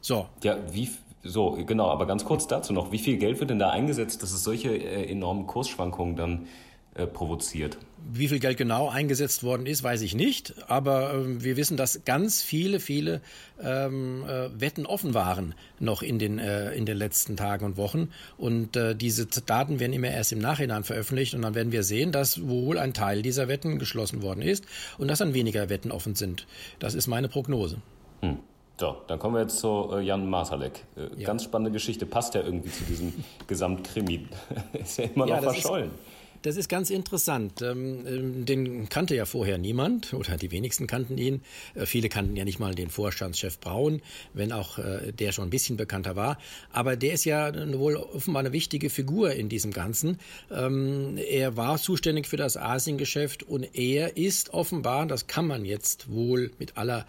So. 0.00 0.28
Ja, 0.42 0.58
wie, 0.72 0.90
so, 1.22 1.52
genau, 1.66 1.88
aber 1.88 2.06
ganz 2.06 2.24
kurz 2.24 2.46
dazu 2.46 2.72
noch. 2.72 2.92
Wie 2.92 2.98
viel 2.98 3.16
Geld 3.16 3.40
wird 3.40 3.50
denn 3.50 3.58
da 3.58 3.70
eingesetzt, 3.70 4.22
dass 4.22 4.32
es 4.32 4.44
solche 4.44 4.76
äh, 4.76 5.10
enormen 5.10 5.46
Kursschwankungen 5.46 6.16
dann 6.16 6.46
äh, 6.94 7.06
provoziert. 7.06 7.76
Wie 8.12 8.28
viel 8.28 8.38
Geld 8.38 8.58
genau 8.58 8.88
eingesetzt 8.88 9.42
worden 9.42 9.66
ist, 9.66 9.82
weiß 9.82 10.02
ich 10.02 10.14
nicht. 10.14 10.54
Aber 10.68 11.14
äh, 11.14 11.42
wir 11.42 11.56
wissen, 11.56 11.76
dass 11.76 12.04
ganz 12.04 12.42
viele, 12.42 12.78
viele 12.78 13.20
ähm, 13.62 14.24
äh, 14.28 14.48
Wetten 14.60 14.86
offen 14.86 15.14
waren 15.14 15.54
noch 15.80 16.02
in 16.02 16.18
den, 16.18 16.38
äh, 16.38 16.72
in 16.74 16.86
den 16.86 16.96
letzten 16.96 17.36
Tagen 17.36 17.64
und 17.64 17.76
Wochen. 17.76 18.10
Und 18.36 18.76
äh, 18.76 18.94
diese 18.94 19.26
Daten 19.26 19.80
werden 19.80 19.92
immer 19.92 20.08
erst 20.08 20.32
im 20.32 20.38
Nachhinein 20.38 20.84
veröffentlicht. 20.84 21.34
Und 21.34 21.42
dann 21.42 21.54
werden 21.54 21.72
wir 21.72 21.82
sehen, 21.82 22.12
dass 22.12 22.46
wohl 22.46 22.78
ein 22.78 22.94
Teil 22.94 23.22
dieser 23.22 23.48
Wetten 23.48 23.78
geschlossen 23.78 24.22
worden 24.22 24.42
ist 24.42 24.64
und 24.98 25.08
dass 25.08 25.18
dann 25.18 25.34
weniger 25.34 25.68
Wetten 25.68 25.90
offen 25.90 26.14
sind. 26.14 26.46
Das 26.78 26.94
ist 26.94 27.06
meine 27.06 27.28
Prognose. 27.28 27.78
Hm. 28.20 28.38
So, 28.78 28.96
dann 29.06 29.20
kommen 29.20 29.36
wir 29.36 29.42
jetzt 29.42 29.58
zu 29.60 29.90
äh, 29.92 30.00
Jan 30.00 30.28
Masalek. 30.28 30.84
Äh, 30.96 31.20
ja. 31.20 31.26
Ganz 31.26 31.44
spannende 31.44 31.70
Geschichte, 31.70 32.06
passt 32.06 32.34
ja 32.34 32.42
irgendwie 32.42 32.70
zu 32.70 32.82
diesem 32.84 33.12
Gesamtkrimi. 33.46 34.26
ist 34.72 34.98
ja 34.98 35.04
immer 35.04 35.26
noch 35.26 35.36
ja, 35.36 35.42
verschollen. 35.42 35.90
Ist, 35.90 36.13
das 36.44 36.56
ist 36.56 36.68
ganz 36.68 36.90
interessant. 36.90 37.62
Ähm, 37.62 38.06
ähm, 38.06 38.44
den 38.44 38.88
kannte 38.90 39.16
ja 39.16 39.24
vorher 39.24 39.56
niemand 39.56 40.12
oder 40.12 40.36
die 40.36 40.50
wenigsten 40.50 40.86
kannten 40.86 41.16
ihn. 41.16 41.40
Äh, 41.74 41.86
viele 41.86 42.10
kannten 42.10 42.36
ja 42.36 42.44
nicht 42.44 42.58
mal 42.58 42.74
den 42.74 42.90
Vorstandschef 42.90 43.58
Braun, 43.58 44.02
wenn 44.34 44.52
auch 44.52 44.78
äh, 44.78 45.12
der 45.12 45.32
schon 45.32 45.46
ein 45.46 45.50
bisschen 45.50 45.78
bekannter 45.78 46.16
war. 46.16 46.38
Aber 46.70 46.96
der 46.96 47.14
ist 47.14 47.24
ja 47.24 47.50
wohl 47.78 47.96
offenbar 47.96 48.40
eine 48.40 48.52
wichtige 48.52 48.90
Figur 48.90 49.32
in 49.32 49.48
diesem 49.48 49.72
Ganzen. 49.72 50.18
Ähm, 50.50 51.16
er 51.16 51.56
war 51.56 51.78
zuständig 51.78 52.26
für 52.28 52.36
das 52.36 52.58
Asiengeschäft 52.58 53.42
und 53.42 53.74
er 53.74 54.18
ist 54.18 54.52
offenbar, 54.52 55.06
das 55.06 55.26
kann 55.26 55.46
man 55.46 55.64
jetzt 55.64 56.10
wohl 56.10 56.50
mit 56.58 56.76
aller 56.76 57.06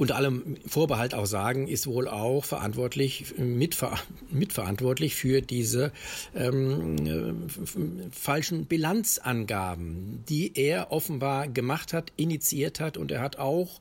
unter 0.00 0.16
allem 0.16 0.56
Vorbehalt 0.66 1.12
auch 1.12 1.26
sagen, 1.26 1.68
ist 1.68 1.86
wohl 1.86 2.08
auch 2.08 2.46
verantwortlich, 2.46 3.34
mitver 3.36 3.98
mitverantwortlich 4.30 5.14
für 5.14 5.42
diese 5.42 5.92
ähm, 6.34 6.96
äh, 7.06 8.10
Bilanzangaben, 8.66 10.24
die 10.28 10.52
er 10.56 10.92
offenbar 10.92 11.48
gemacht 11.48 11.92
hat, 11.92 12.12
initiiert 12.16 12.80
hat 12.80 12.96
und 12.96 13.10
er 13.10 13.20
hat 13.20 13.38
auch 13.38 13.80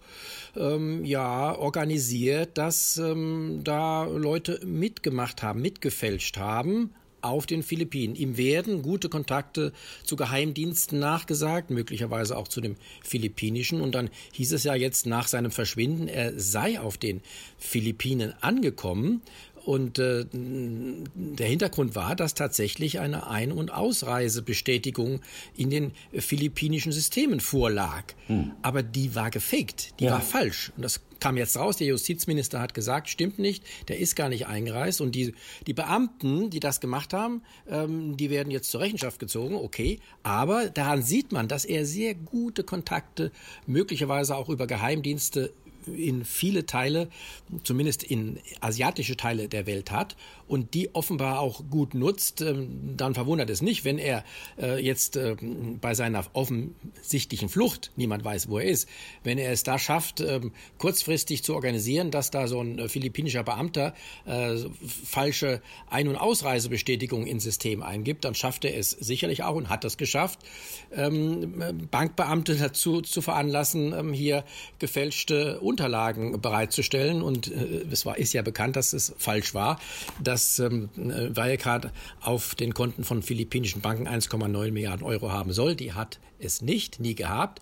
ähm, 0.56 1.06
ja 1.06 1.56
organisiert, 1.56 2.58
dass 2.58 2.98
ähm, 2.98 3.62
da 3.64 4.06
Leute 4.06 4.60
mitgemacht 4.66 5.44
haben, 5.44 5.62
mitgefälscht 5.62 6.38
haben 6.38 6.92
auf 7.22 7.46
den 7.46 7.64
Philippinen. 7.64 8.16
Ihm 8.16 8.38
werden 8.38 8.82
gute 8.82 9.10
Kontakte 9.10 9.74
zu 10.04 10.16
Geheimdiensten 10.16 11.00
nachgesagt, 11.00 11.70
möglicherweise 11.70 12.38
auch 12.38 12.48
zu 12.48 12.62
dem 12.62 12.76
philippinischen. 13.04 13.82
Und 13.82 13.96
dann 13.96 14.10
hieß 14.34 14.54
es 14.54 14.64
ja 14.64 14.76
jetzt 14.76 15.06
nach 15.06 15.28
seinem 15.28 15.52
Verschwinden, 15.52 16.08
er 16.08 16.40
sei 16.40 16.80
auf 16.80 16.98
den 16.98 17.22
Philippinen 17.58 18.34
angekommen. 18.42 19.22
Und 19.66 20.00
äh, 20.00 20.26
der 20.32 21.48
Hintergrund 21.48 21.96
war, 21.96 22.16
dass 22.16 22.34
tatsächlich 22.34 23.00
eine 23.00 23.28
Ein- 23.28 23.52
und 23.52 23.72
Ausreisebestätigung 23.72 25.22
in 25.56 25.70
den 25.70 25.92
philippinischen 26.14 26.92
Systemen 26.92 27.40
vorlag. 27.40 28.04
Hm. 28.28 28.52
Aber 28.62 28.84
die 28.84 29.16
war 29.16 29.30
gefaked, 29.30 30.00
die 30.00 30.06
ja. 30.06 30.12
war 30.12 30.22
falsch. 30.22 30.72
Und 30.76 30.84
das 30.84 31.02
kam 31.20 31.38
jetzt 31.38 31.58
raus, 31.58 31.78
der 31.78 31.88
Justizminister 31.88 32.60
hat 32.60 32.74
gesagt, 32.74 33.10
stimmt 33.10 33.40
nicht, 33.40 33.64
der 33.88 34.00
ist 34.00 34.16
gar 34.16 34.30
nicht 34.30 34.48
eingereist. 34.48 35.02
Und 35.02 35.14
die, 35.14 35.34
die 35.68 35.74
Beamten, 35.74 36.50
die 36.50 36.60
das 36.60 36.80
gemacht 36.80 37.14
haben, 37.14 37.42
ähm, 37.70 38.18
die 38.18 38.30
werden 38.30 38.52
jetzt 38.52 38.72
zur 38.72 38.82
Rechenschaft 38.82 39.20
gezogen, 39.20 39.56
okay. 39.56 40.00
Aber 40.24 40.70
daran 40.70 41.02
sieht 41.02 41.32
man, 41.32 41.48
dass 41.48 41.66
er 41.66 41.86
sehr 41.86 42.16
gute 42.16 42.64
Kontakte, 42.64 43.32
möglicherweise 43.68 44.36
auch 44.36 44.50
über 44.50 44.68
Geheimdienste 44.68 45.54
in 45.86 46.26
viele 46.26 46.66
Teile, 46.66 47.10
zumindest 47.64 48.04
in 48.04 48.40
asiatische 48.62 49.18
Teile 49.18 49.48
der 49.48 49.66
Welt 49.66 49.92
hat 49.92 50.16
und 50.48 50.74
die 50.74 50.94
offenbar 50.96 51.40
auch 51.40 51.64
gut 51.70 51.94
nutzt, 51.94 52.42
ähm, 52.42 52.96
dann 52.98 53.14
verwundert 53.14 53.50
es 53.50 53.62
nicht, 53.62 53.86
wenn 53.86 54.00
er 54.00 54.24
äh, 54.60 54.84
jetzt 54.84 55.16
äh, 55.16 55.36
bei 55.80 55.94
seiner 55.94 56.26
offensichtlichen 56.34 57.50
Flucht, 57.50 57.92
niemand 57.96 58.24
weiß, 58.24 58.50
wo 58.50 58.60
er 58.60 58.66
ist, 58.66 58.90
wenn 59.24 59.38
er 59.38 59.52
es 59.52 59.64
da 59.64 59.78
schafft, 59.78 60.22
äh, 60.22 60.42
kurzfristig 60.78 61.44
zu 61.44 61.54
organisieren, 61.54 62.12
dass 62.12 62.32
da 62.32 62.48
so 62.48 62.62
ein 62.62 62.80
äh, 62.80 62.90
philippinischer 62.90 63.44
Beamter 63.44 63.94
falsche 65.06 65.62
Ein- 65.90 66.08
und 66.08 66.16
Ausreisebestätigung 66.16 67.26
ins 67.26 67.44
System 67.44 67.84
eingibt, 67.84 68.26
dann 68.26 68.36
schafft 68.36 68.66
er 68.66 68.78
es 68.78 68.92
sicherlich 68.92 69.44
auch 69.44 69.56
und 69.56 69.70
hat 69.70 69.84
das 69.84 69.98
geschafft, 69.98 70.40
ähm, 70.92 71.88
Bankbeamte 71.92 72.56
dazu 72.56 73.02
zu 73.02 73.22
veranlassen, 73.22 73.94
ähm, 73.94 74.14
hier 74.14 74.44
gefälschte 74.80 75.60
Unterlagen 75.70 76.42
bereitzustellen. 76.42 77.22
Und 77.22 77.52
äh, 77.52 77.86
es 77.92 78.06
war, 78.06 78.18
ist 78.18 78.34
ja 78.34 78.42
bekannt, 78.42 78.76
dass 78.76 78.94
es 78.94 79.14
falsch 79.18 79.54
war, 79.54 79.80
dass 80.22 80.60
ähm, 80.60 80.90
Wirecard 80.96 81.92
auf 82.22 82.56
den 82.56 82.74
Konten 82.74 83.04
von 83.04 83.22
philippinischen 83.22 83.82
Banken 83.82 84.08
1,9 84.08 84.72
Milliarden 84.72 85.06
Euro 85.06 85.32
haben 85.32 85.54
soll. 85.54 85.76
Die 85.76 85.94
hat 85.94 86.20
es 86.40 86.62
nicht, 86.62 87.00
nie 87.00 87.16
gehabt. 87.16 87.62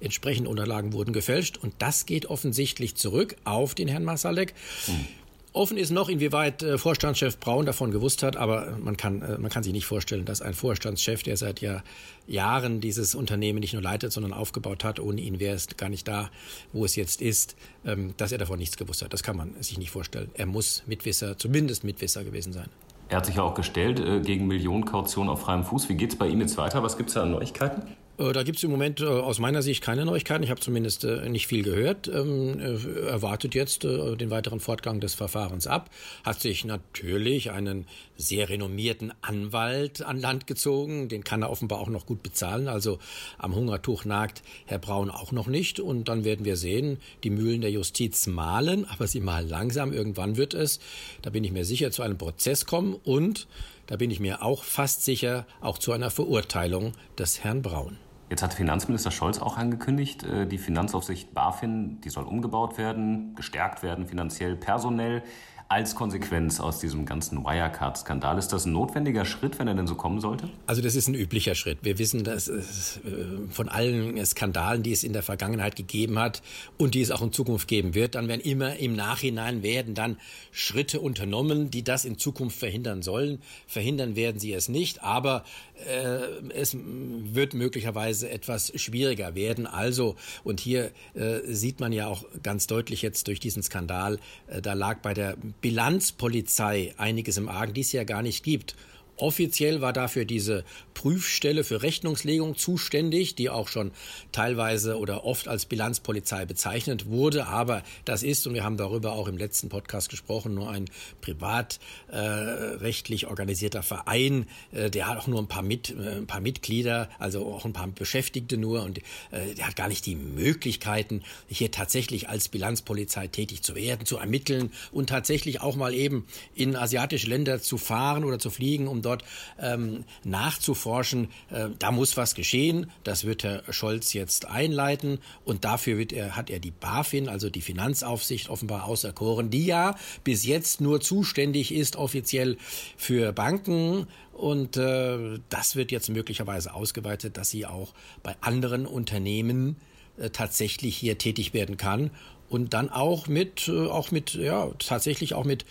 Entsprechende 0.00 0.48
Unterlagen 0.48 0.92
wurden 0.92 1.12
gefälscht 1.12 1.56
und 1.56 1.74
das 1.78 2.06
geht 2.06 2.26
offensichtlich 2.26 2.94
zurück 2.94 3.34
auf 3.44 3.74
den 3.74 3.88
Herrn 3.88 4.04
Masalek. 4.04 4.54
Mhm. 4.86 5.06
Offen 5.54 5.78
ist 5.78 5.90
noch, 5.90 6.08
inwieweit 6.08 6.62
äh, 6.62 6.76
Vorstandschef 6.76 7.38
Braun 7.38 7.64
davon 7.64 7.90
gewusst 7.90 8.22
hat, 8.22 8.36
aber 8.36 8.76
man 8.78 8.96
kann, 8.96 9.22
äh, 9.22 9.38
man 9.38 9.50
kann 9.50 9.62
sich 9.62 9.72
nicht 9.72 9.86
vorstellen, 9.86 10.24
dass 10.24 10.42
ein 10.42 10.52
Vorstandschef, 10.52 11.22
der 11.22 11.36
seit 11.36 11.60
ja, 11.60 11.82
Jahren 12.26 12.80
dieses 12.80 13.14
Unternehmen 13.14 13.58
nicht 13.58 13.72
nur 13.72 13.82
leitet, 13.82 14.12
sondern 14.12 14.34
aufgebaut 14.34 14.84
hat, 14.84 15.00
ohne 15.00 15.20
ihn 15.20 15.40
wäre 15.40 15.56
es 15.56 15.66
gar 15.76 15.88
nicht 15.88 16.06
da, 16.06 16.30
wo 16.72 16.84
es 16.84 16.96
jetzt 16.96 17.22
ist, 17.22 17.56
ähm, 17.86 18.14
dass 18.18 18.30
er 18.30 18.38
davon 18.38 18.58
nichts 18.58 18.76
gewusst 18.76 19.02
hat. 19.02 19.12
Das 19.12 19.22
kann 19.22 19.36
man 19.36 19.54
sich 19.62 19.78
nicht 19.78 19.90
vorstellen. 19.90 20.30
Er 20.34 20.46
muss 20.46 20.82
Mitwisser, 20.86 21.38
zumindest 21.38 21.82
Mitwisser 21.82 22.24
gewesen 22.24 22.52
sein. 22.52 22.68
Er 23.08 23.16
hat 23.16 23.26
sich 23.26 23.36
ja 23.36 23.42
auch 23.42 23.54
gestellt 23.54 24.00
äh, 24.00 24.20
gegen 24.20 24.46
Millionenkaution 24.46 25.30
auf 25.30 25.40
freiem 25.40 25.64
Fuß. 25.64 25.88
Wie 25.88 25.94
geht 25.94 26.12
es 26.12 26.18
bei 26.18 26.28
ihm 26.28 26.40
jetzt 26.40 26.58
weiter? 26.58 26.82
Was 26.82 26.98
gibt 26.98 27.08
es 27.08 27.14
da 27.14 27.22
an 27.22 27.30
Neuigkeiten? 27.30 27.82
Äh, 28.18 28.32
da 28.32 28.42
gibt 28.42 28.58
es 28.58 28.64
im 28.64 28.70
Moment 28.70 29.00
äh, 29.00 29.06
aus 29.06 29.38
meiner 29.38 29.62
Sicht 29.62 29.82
keine 29.82 30.04
Neuigkeiten. 30.04 30.42
Ich 30.42 30.50
habe 30.50 30.60
zumindest 30.60 31.04
äh, 31.04 31.28
nicht 31.28 31.46
viel 31.46 31.62
gehört. 31.62 32.08
Ähm, 32.08 32.58
er 32.58 33.22
wartet 33.22 33.54
jetzt 33.54 33.84
den 33.84 34.30
weiteren 34.30 34.60
Fortgang 34.60 35.00
des 35.00 35.14
Verfahrens 35.14 35.66
ab. 35.66 35.90
Hat 36.24 36.40
sich 36.40 36.64
natürlich 36.64 37.50
einen 37.50 37.86
sehr 38.16 38.48
renommierten 38.48 39.12
Anwalt 39.20 40.02
an 40.02 40.18
Land 40.18 40.46
gezogen. 40.46 41.08
Den 41.08 41.24
kann 41.24 41.42
er 41.42 41.50
offenbar 41.50 41.78
auch 41.78 41.88
noch 41.88 42.06
gut 42.06 42.22
bezahlen. 42.22 42.68
Also 42.68 42.98
am 43.38 43.54
Hungertuch 43.54 44.04
nagt 44.04 44.42
Herr 44.66 44.78
Braun 44.78 45.10
auch 45.10 45.32
noch 45.32 45.46
nicht. 45.46 45.80
Und 45.80 46.08
dann 46.08 46.24
werden 46.24 46.44
wir 46.44 46.56
sehen, 46.56 46.98
die 47.24 47.30
Mühlen 47.30 47.60
der 47.60 47.70
Justiz 47.70 48.26
malen, 48.26 48.84
aber 48.86 49.06
sie 49.06 49.20
malen 49.20 49.48
langsam. 49.48 49.92
Irgendwann 49.92 50.36
wird 50.36 50.54
es, 50.54 50.80
da 51.22 51.30
bin 51.30 51.44
ich 51.44 51.52
mir 51.52 51.64
sicher, 51.64 51.90
zu 51.90 52.02
einem 52.02 52.18
Prozess 52.18 52.66
kommen 52.66 52.96
und 53.04 53.46
da 53.86 53.96
bin 53.96 54.10
ich 54.10 54.20
mir 54.20 54.42
auch 54.42 54.64
fast 54.64 55.04
sicher, 55.04 55.46
auch 55.60 55.78
zu 55.78 55.92
einer 55.92 56.10
Verurteilung 56.10 56.92
des 57.16 57.42
Herrn 57.42 57.62
Braun. 57.62 57.96
Jetzt 58.30 58.42
hat 58.42 58.52
Finanzminister 58.52 59.10
Scholz 59.10 59.38
auch 59.38 59.56
angekündigt, 59.56 60.22
äh, 60.22 60.46
die 60.46 60.58
Finanzaufsicht 60.58 61.32
BaFin, 61.32 62.00
die 62.02 62.10
soll 62.10 62.24
umgebaut 62.24 62.76
werden, 62.76 63.34
gestärkt 63.34 63.82
werden, 63.82 64.06
finanziell, 64.06 64.54
personell 64.54 65.22
als 65.70 65.94
Konsequenz 65.94 66.60
aus 66.60 66.80
diesem 66.80 67.04
ganzen 67.04 67.44
Wirecard-Skandal. 67.44 68.38
Ist 68.38 68.54
das 68.54 68.64
ein 68.64 68.72
notwendiger 68.72 69.26
Schritt, 69.26 69.58
wenn 69.58 69.68
er 69.68 69.74
denn 69.74 69.86
so 69.86 69.96
kommen 69.96 70.18
sollte? 70.18 70.48
Also 70.66 70.80
das 70.80 70.94
ist 70.94 71.08
ein 71.08 71.14
üblicher 71.14 71.54
Schritt. 71.54 71.80
Wir 71.82 71.98
wissen, 71.98 72.24
dass 72.24 72.48
es 72.48 72.96
äh, 73.04 73.50
von 73.50 73.68
allen 73.68 74.24
Skandalen, 74.24 74.82
die 74.82 74.92
es 74.92 75.04
in 75.04 75.12
der 75.12 75.22
Vergangenheit 75.22 75.76
gegeben 75.76 76.18
hat 76.18 76.40
und 76.78 76.94
die 76.94 77.02
es 77.02 77.10
auch 77.10 77.20
in 77.20 77.32
Zukunft 77.32 77.68
geben 77.68 77.94
wird, 77.94 78.14
dann 78.14 78.28
werden 78.28 78.40
immer 78.40 78.76
im 78.76 78.96
Nachhinein 78.96 79.62
werden 79.62 79.94
dann 79.94 80.16
Schritte 80.52 81.00
unternommen, 81.00 81.70
die 81.70 81.84
das 81.84 82.06
in 82.06 82.16
Zukunft 82.16 82.58
verhindern 82.58 83.02
sollen. 83.02 83.42
Verhindern 83.66 84.16
werden 84.16 84.40
sie 84.40 84.54
es 84.54 84.70
nicht, 84.70 85.02
aber 85.02 85.44
äh, 85.86 86.50
es 86.54 86.78
wird 86.78 87.52
möglicherweise 87.52 88.30
etwas 88.30 88.72
schwieriger 88.74 89.34
werden. 89.34 89.66
Also, 89.66 90.16
und 90.44 90.60
hier 90.60 90.92
äh, 91.12 91.40
sieht 91.44 91.78
man 91.78 91.92
ja 91.92 92.06
auch 92.06 92.24
ganz 92.42 92.66
deutlich 92.66 93.02
jetzt 93.02 93.28
durch 93.28 93.38
diesen 93.38 93.62
Skandal, 93.62 94.18
äh, 94.46 94.62
da 94.62 94.72
lag 94.72 95.00
bei 95.00 95.12
der 95.12 95.36
Bilanzpolizei 95.60 96.94
einiges 96.96 97.36
im 97.36 97.48
Argen, 97.48 97.74
die 97.74 97.80
es 97.80 97.92
ja 97.92 98.04
gar 98.04 98.22
nicht 98.22 98.44
gibt. 98.44 98.76
Offiziell 99.18 99.80
war 99.80 99.92
dafür 99.92 100.24
diese 100.24 100.64
Prüfstelle 100.94 101.64
für 101.64 101.82
Rechnungslegung 101.82 102.56
zuständig, 102.56 103.34
die 103.34 103.50
auch 103.50 103.68
schon 103.68 103.92
teilweise 104.32 104.98
oder 104.98 105.24
oft 105.24 105.48
als 105.48 105.66
Bilanzpolizei 105.66 106.44
bezeichnet 106.44 107.06
wurde. 107.06 107.46
Aber 107.46 107.82
das 108.04 108.22
ist, 108.22 108.46
und 108.46 108.54
wir 108.54 108.64
haben 108.64 108.76
darüber 108.76 109.12
auch 109.12 109.28
im 109.28 109.36
letzten 109.36 109.68
Podcast 109.68 110.08
gesprochen, 110.08 110.54
nur 110.54 110.70
ein 110.70 110.86
privatrechtlich 111.20 113.22
äh, 113.22 113.26
organisierter 113.26 113.82
Verein. 113.82 114.46
Äh, 114.72 114.90
der 114.90 115.08
hat 115.08 115.18
auch 115.18 115.26
nur 115.26 115.40
ein 115.40 115.48
paar, 115.48 115.62
Mit, 115.62 115.90
äh, 115.90 116.16
ein 116.16 116.26
paar 116.26 116.40
Mitglieder, 116.40 117.08
also 117.18 117.46
auch 117.46 117.64
ein 117.64 117.72
paar 117.72 117.88
Beschäftigte 117.88 118.56
nur. 118.56 118.82
Und 118.82 118.98
äh, 118.98 119.54
der 119.56 119.66
hat 119.66 119.76
gar 119.76 119.88
nicht 119.88 120.06
die 120.06 120.16
Möglichkeiten, 120.16 121.22
hier 121.48 121.70
tatsächlich 121.70 122.28
als 122.28 122.48
Bilanzpolizei 122.48 123.28
tätig 123.28 123.62
zu 123.62 123.74
werden, 123.74 124.06
zu 124.06 124.16
ermitteln 124.16 124.70
und 124.92 125.08
tatsächlich 125.08 125.60
auch 125.60 125.76
mal 125.76 125.94
eben 125.94 126.26
in 126.54 126.76
asiatische 126.76 127.28
Länder 127.28 127.60
zu 127.60 127.78
fahren 127.78 128.24
oder 128.24 128.38
zu 128.38 128.50
fliegen, 128.50 128.88
um 128.88 129.02
dort 129.08 129.24
ähm, 129.58 130.04
nachzuforschen. 130.24 131.28
Äh, 131.50 131.68
da 131.78 131.90
muss 131.90 132.16
was 132.16 132.34
geschehen. 132.34 132.90
Das 133.04 133.24
wird 133.24 133.42
Herr 133.42 133.62
Scholz 133.70 134.12
jetzt 134.12 134.46
einleiten. 134.46 135.18
Und 135.44 135.64
dafür 135.64 135.98
wird 135.98 136.12
er, 136.12 136.36
hat 136.36 136.50
er 136.50 136.60
die 136.60 136.70
BaFin, 136.70 137.28
also 137.28 137.50
die 137.50 137.62
Finanzaufsicht, 137.62 138.48
offenbar 138.48 138.84
auserkoren, 138.84 139.50
die 139.50 139.66
ja 139.66 139.96
bis 140.24 140.44
jetzt 140.44 140.80
nur 140.80 141.00
zuständig 141.00 141.74
ist 141.74 141.96
offiziell 141.96 142.56
für 142.96 143.32
Banken 143.32 144.06
und 144.32 144.76
äh, 144.76 145.40
das 145.48 145.74
wird 145.74 145.90
jetzt 145.90 146.10
möglicherweise 146.10 146.72
ausgeweitet, 146.72 147.36
dass 147.36 147.50
sie 147.50 147.66
auch 147.66 147.92
bei 148.22 148.36
anderen 148.40 148.86
Unternehmen 148.86 149.76
äh, 150.16 150.30
tatsächlich 150.30 150.96
hier 150.96 151.18
tätig 151.18 151.54
werden 151.54 151.76
kann 151.76 152.10
und 152.48 152.74
dann 152.74 152.90
auch 152.90 153.26
mit, 153.26 153.68
äh, 153.68 153.86
auch 153.86 154.10
mit, 154.10 154.34
ja, 154.34 154.68
tatsächlich 154.78 155.34
auch 155.34 155.44
mit, 155.44 155.64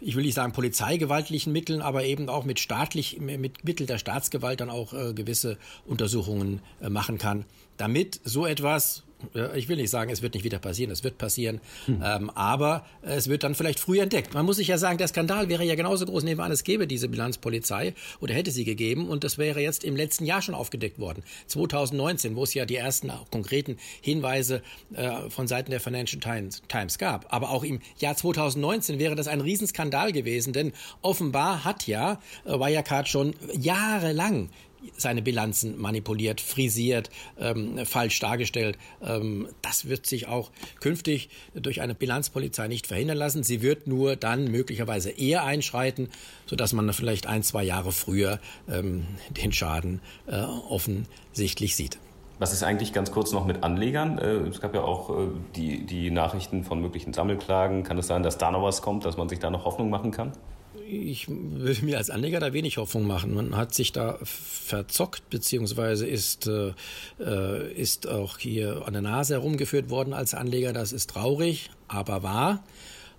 ich 0.00 0.16
will 0.16 0.24
nicht 0.24 0.34
sagen 0.34 0.52
polizeigewaltlichen 0.52 1.52
Mitteln, 1.52 1.82
aber 1.82 2.04
eben 2.04 2.28
auch 2.28 2.44
mit 2.44 2.60
staatlich, 2.60 3.20
mit 3.20 3.64
Mitteln 3.64 3.86
der 3.86 3.98
Staatsgewalt 3.98 4.60
dann 4.60 4.70
auch 4.70 4.92
äh, 4.92 5.12
gewisse 5.14 5.58
Untersuchungen 5.86 6.60
äh, 6.80 6.88
machen 6.88 7.18
kann, 7.18 7.44
damit 7.76 8.20
so 8.24 8.46
etwas 8.46 9.02
ich 9.54 9.68
will 9.68 9.76
nicht 9.76 9.90
sagen, 9.90 10.10
es 10.10 10.22
wird 10.22 10.34
nicht 10.34 10.44
wieder 10.44 10.58
passieren, 10.58 10.90
es 10.90 11.04
wird 11.04 11.18
passieren, 11.18 11.60
hm. 11.86 12.02
ähm, 12.04 12.30
aber 12.30 12.84
es 13.02 13.28
wird 13.28 13.42
dann 13.42 13.54
vielleicht 13.54 13.80
früh 13.80 14.00
entdeckt. 14.00 14.34
Man 14.34 14.44
muss 14.44 14.56
sich 14.56 14.68
ja 14.68 14.78
sagen, 14.78 14.98
der 14.98 15.08
Skandal 15.08 15.48
wäre 15.48 15.64
ja 15.64 15.74
genauso 15.74 16.06
groß, 16.06 16.24
nehmen 16.24 16.38
wir 16.38 16.44
an, 16.44 16.52
es 16.52 16.64
gäbe 16.64 16.86
diese 16.86 17.08
Bilanzpolizei 17.08 17.94
oder 18.20 18.34
hätte 18.34 18.50
sie 18.50 18.64
gegeben 18.64 19.08
und 19.08 19.24
das 19.24 19.38
wäre 19.38 19.60
jetzt 19.60 19.84
im 19.84 19.96
letzten 19.96 20.24
Jahr 20.24 20.42
schon 20.42 20.54
aufgedeckt 20.54 20.98
worden, 20.98 21.22
2019, 21.46 22.36
wo 22.36 22.44
es 22.44 22.54
ja 22.54 22.64
die 22.64 22.76
ersten 22.76 23.12
konkreten 23.30 23.76
Hinweise 24.00 24.62
äh, 24.94 25.30
von 25.30 25.46
Seiten 25.46 25.70
der 25.70 25.80
Financial 25.80 26.20
Times, 26.20 26.62
Times 26.68 26.98
gab. 26.98 27.32
Aber 27.32 27.50
auch 27.50 27.64
im 27.64 27.80
Jahr 27.98 28.16
2019 28.16 28.98
wäre 28.98 29.14
das 29.14 29.28
ein 29.28 29.40
Riesenskandal 29.40 30.12
gewesen, 30.12 30.52
denn 30.52 30.72
offenbar 31.00 31.64
hat 31.64 31.86
ja 31.86 32.20
Wirecard 32.44 33.08
schon 33.08 33.34
jahrelang 33.58 34.50
seine 34.96 35.22
Bilanzen 35.22 35.80
manipuliert, 35.80 36.40
frisiert, 36.40 37.10
ähm, 37.38 37.84
falsch 37.84 38.18
dargestellt. 38.20 38.78
Ähm, 39.02 39.48
das 39.62 39.88
wird 39.88 40.06
sich 40.06 40.28
auch 40.28 40.50
künftig 40.80 41.28
durch 41.54 41.80
eine 41.80 41.94
Bilanzpolizei 41.94 42.68
nicht 42.68 42.86
verhindern 42.86 43.18
lassen. 43.18 43.42
Sie 43.42 43.62
wird 43.62 43.86
nur 43.86 44.16
dann 44.16 44.50
möglicherweise 44.50 45.10
eher 45.10 45.44
einschreiten, 45.44 46.08
sodass 46.46 46.72
man 46.72 46.92
vielleicht 46.92 47.26
ein, 47.26 47.42
zwei 47.42 47.64
Jahre 47.64 47.92
früher 47.92 48.40
ähm, 48.68 49.06
den 49.30 49.52
Schaden 49.52 50.00
äh, 50.26 50.36
offensichtlich 50.36 51.76
sieht. 51.76 51.98
Was 52.38 52.52
ist 52.52 52.64
eigentlich 52.64 52.92
ganz 52.92 53.12
kurz 53.12 53.30
noch 53.30 53.46
mit 53.46 53.62
Anlegern? 53.62 54.18
Äh, 54.18 54.48
es 54.48 54.60
gab 54.60 54.74
ja 54.74 54.82
auch 54.82 55.10
äh, 55.10 55.28
die, 55.54 55.86
die 55.86 56.10
Nachrichten 56.10 56.64
von 56.64 56.80
möglichen 56.80 57.12
Sammelklagen. 57.12 57.84
Kann 57.84 57.98
es 57.98 58.08
sein, 58.08 58.24
dass 58.24 58.36
da 58.36 58.50
noch 58.50 58.64
was 58.64 58.82
kommt, 58.82 59.04
dass 59.04 59.16
man 59.16 59.28
sich 59.28 59.38
da 59.38 59.48
noch 59.48 59.64
Hoffnung 59.64 59.90
machen 59.90 60.10
kann? 60.10 60.32
Ich 60.92 61.26
würde 61.28 61.84
mir 61.84 61.96
als 61.96 62.10
Anleger 62.10 62.40
da 62.40 62.52
wenig 62.52 62.76
Hoffnung 62.76 63.06
machen. 63.06 63.34
Man 63.34 63.56
hat 63.56 63.74
sich 63.74 63.92
da 63.92 64.18
verzockt, 64.22 65.28
beziehungsweise 65.30 66.06
ist, 66.06 66.46
äh, 66.46 66.72
äh, 67.18 67.72
ist 67.72 68.06
auch 68.08 68.38
hier 68.38 68.82
an 68.86 68.92
der 68.92 69.02
Nase 69.02 69.34
herumgeführt 69.34 69.90
worden 69.90 70.12
als 70.12 70.34
Anleger. 70.34 70.72
Das 70.72 70.92
ist 70.92 71.10
traurig, 71.10 71.70
aber 71.88 72.22
wahr. 72.22 72.62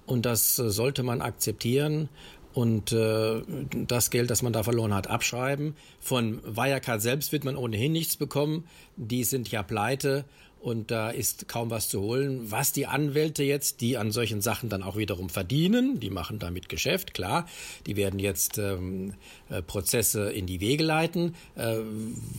Und 0.06 0.26
das 0.26 0.60
äh, 0.60 0.70
sollte 0.70 1.02
man 1.04 1.22
akzeptieren 1.22 2.10
und 2.54 2.92
äh, 2.92 3.42
das 3.88 4.12
Geld, 4.12 4.30
das 4.30 4.44
man 4.44 4.54
da 4.54 4.62
verloren 4.62 4.94
hat, 4.94 5.08
abschreiben. 5.08 5.76
Von 6.00 6.42
Wirecard 6.46 7.02
selbst 7.02 7.32
wird 7.32 7.46
man 7.46 7.56
ohnehin 7.56 7.92
nichts 7.92 8.16
bekommen. 8.18 8.66
Die 8.96 9.24
sind 9.24 9.50
ja 9.50 9.64
pleite 9.64 10.26
und 10.64 10.92
da 10.92 11.10
ist 11.10 11.50
kaum 11.50 11.70
was 11.70 11.90
zu 11.90 12.00
holen. 12.00 12.50
Was 12.50 12.72
die 12.72 12.88
Anwälte 12.88 13.44
jetzt, 13.44 13.82
die 13.82 13.98
an 13.98 14.12
solchen 14.12 14.40
Sachen 14.40 14.70
dann 14.70 14.82
auch 14.82 14.96
wiederum 14.96 15.28
verdienen, 15.28 16.00
die 16.00 16.10
machen 16.10 16.40
damit 16.40 16.70
Geschäft, 16.70 17.14
klar, 17.14 17.48
die 17.86 17.98
werden 17.98 18.18
jetzt 18.18 18.58
ähm, 18.60 19.14
äh, 19.50 19.62
Prozesse 19.62 20.32
in 20.32 20.46
die 20.46 20.62
Wege 20.62 20.86
leiten, 20.86 21.36
äh, 21.56 21.80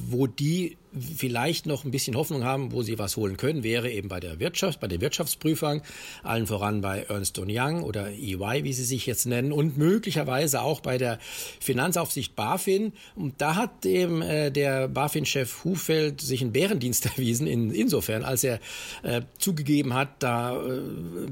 wo 0.09 0.26
die 0.26 0.78
vielleicht 1.17 1.67
noch 1.67 1.85
ein 1.85 1.91
bisschen 1.91 2.17
Hoffnung 2.17 2.45
haben, 2.45 2.73
wo 2.73 2.83
sie 2.83 2.99
was 2.99 3.17
holen 3.17 3.37
können, 3.37 3.63
wäre 3.63 3.91
eben 3.91 4.09
bei 4.09 4.21
der 4.21 4.41
Wirtschaft, 4.41 4.81
bei 4.81 4.87
den 4.87 5.01
Wirtschaftsprüfern, 5.01 5.83
allen 6.23 6.47
voran 6.47 6.81
bei 6.81 7.03
Ernst 7.09 7.39
Young 7.39 7.83
oder 7.83 8.09
EY, 8.09 8.65
wie 8.65 8.73
sie 8.73 8.85
sich 8.85 9.07
jetzt 9.07 9.27
nennen, 9.27 9.53
und 9.53 9.77
möglicherweise 9.77 10.63
auch 10.63 10.81
bei 10.81 10.99
der 10.99 11.19
Finanzaufsicht 11.61 12.37
BaFin. 12.37 12.93
Und 13.17 13.41
da 13.41 13.57
hat 13.57 13.85
eben 13.87 14.23
äh, 14.23 14.51
der 14.51 14.89
BaFin-Chef 14.89 15.65
Hufeld 15.65 16.21
sich 16.21 16.43
einen 16.43 16.53
Bärendienst 16.53 17.07
erwiesen, 17.17 17.47
in, 17.47 17.73
insofern, 17.73 18.23
als 18.23 18.45
er 18.45 18.61
äh, 19.03 19.23
zugegeben 19.39 19.95
hat, 19.95 20.23
da 20.23 20.57
äh, 20.57 20.81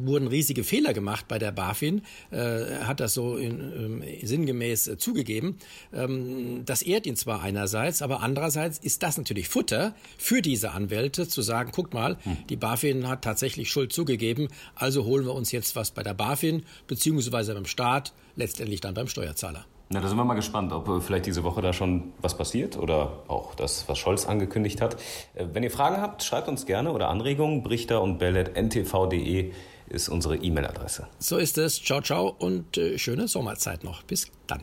wurden 0.00 0.28
riesige 0.28 0.64
Fehler 0.64 0.92
gemacht 0.92 1.26
bei 1.28 1.38
der 1.38 1.52
BaFin, 1.52 2.02
äh, 2.30 2.78
hat 2.84 3.00
das 3.00 3.14
so 3.14 3.36
in, 3.36 4.02
äh, 4.02 4.26
sinngemäß 4.26 4.88
äh, 4.88 4.98
zugegeben. 4.98 5.58
Ähm, 5.92 6.64
das 6.64 6.82
ehrt 6.82 7.06
ihn 7.06 7.16
zwar 7.16 7.42
einerseits, 7.42 8.02
aber 8.02 8.20
andererseits 8.20 8.78
ist 8.78 9.02
das 9.02 9.18
natürlich 9.18 9.48
Futter 9.52 9.94
für 10.16 10.40
diese 10.40 10.70
Anwälte 10.70 11.28
zu 11.28 11.42
sagen, 11.42 11.72
guckt 11.72 11.92
mal, 11.92 12.16
hm. 12.22 12.38
die 12.48 12.56
BaFin 12.56 13.06
hat 13.06 13.20
tatsächlich 13.22 13.70
Schuld 13.70 13.92
zugegeben, 13.92 14.48
also 14.74 15.04
holen 15.04 15.26
wir 15.26 15.34
uns 15.34 15.52
jetzt 15.52 15.76
was 15.76 15.90
bei 15.90 16.02
der 16.02 16.14
BaFin 16.14 16.64
beziehungsweise 16.86 17.52
beim 17.52 17.66
Staat, 17.66 18.14
letztendlich 18.34 18.80
dann 18.80 18.94
beim 18.94 19.08
Steuerzahler. 19.08 19.66
Na, 19.90 20.00
da 20.00 20.08
sind 20.08 20.16
wir 20.16 20.24
mal 20.24 20.32
gespannt, 20.32 20.72
ob 20.72 20.88
äh, 20.88 21.00
vielleicht 21.02 21.26
diese 21.26 21.44
Woche 21.44 21.60
da 21.60 21.74
schon 21.74 22.14
was 22.22 22.34
passiert 22.34 22.78
oder 22.78 23.24
auch 23.28 23.54
das, 23.54 23.86
was 23.88 23.98
Scholz 23.98 24.24
angekündigt 24.24 24.80
hat. 24.80 24.94
Äh, 25.34 25.44
wenn 25.52 25.62
ihr 25.62 25.70
Fragen 25.70 26.00
habt, 26.00 26.22
schreibt 26.22 26.48
uns 26.48 26.64
gerne 26.64 26.90
oder 26.90 27.10
Anregungen. 27.10 27.62
Brichter 27.62 28.00
und 28.00 28.22
ntv.de 28.22 29.52
ist 29.90 30.08
unsere 30.08 30.36
E-Mail-Adresse. 30.36 31.08
So 31.18 31.36
ist 31.36 31.58
es. 31.58 31.82
Ciao, 31.82 32.00
ciao 32.00 32.34
und 32.38 32.78
äh, 32.78 32.96
schöne 32.96 33.28
Sommerzeit 33.28 33.84
noch. 33.84 34.02
Bis 34.02 34.32
dann. 34.46 34.62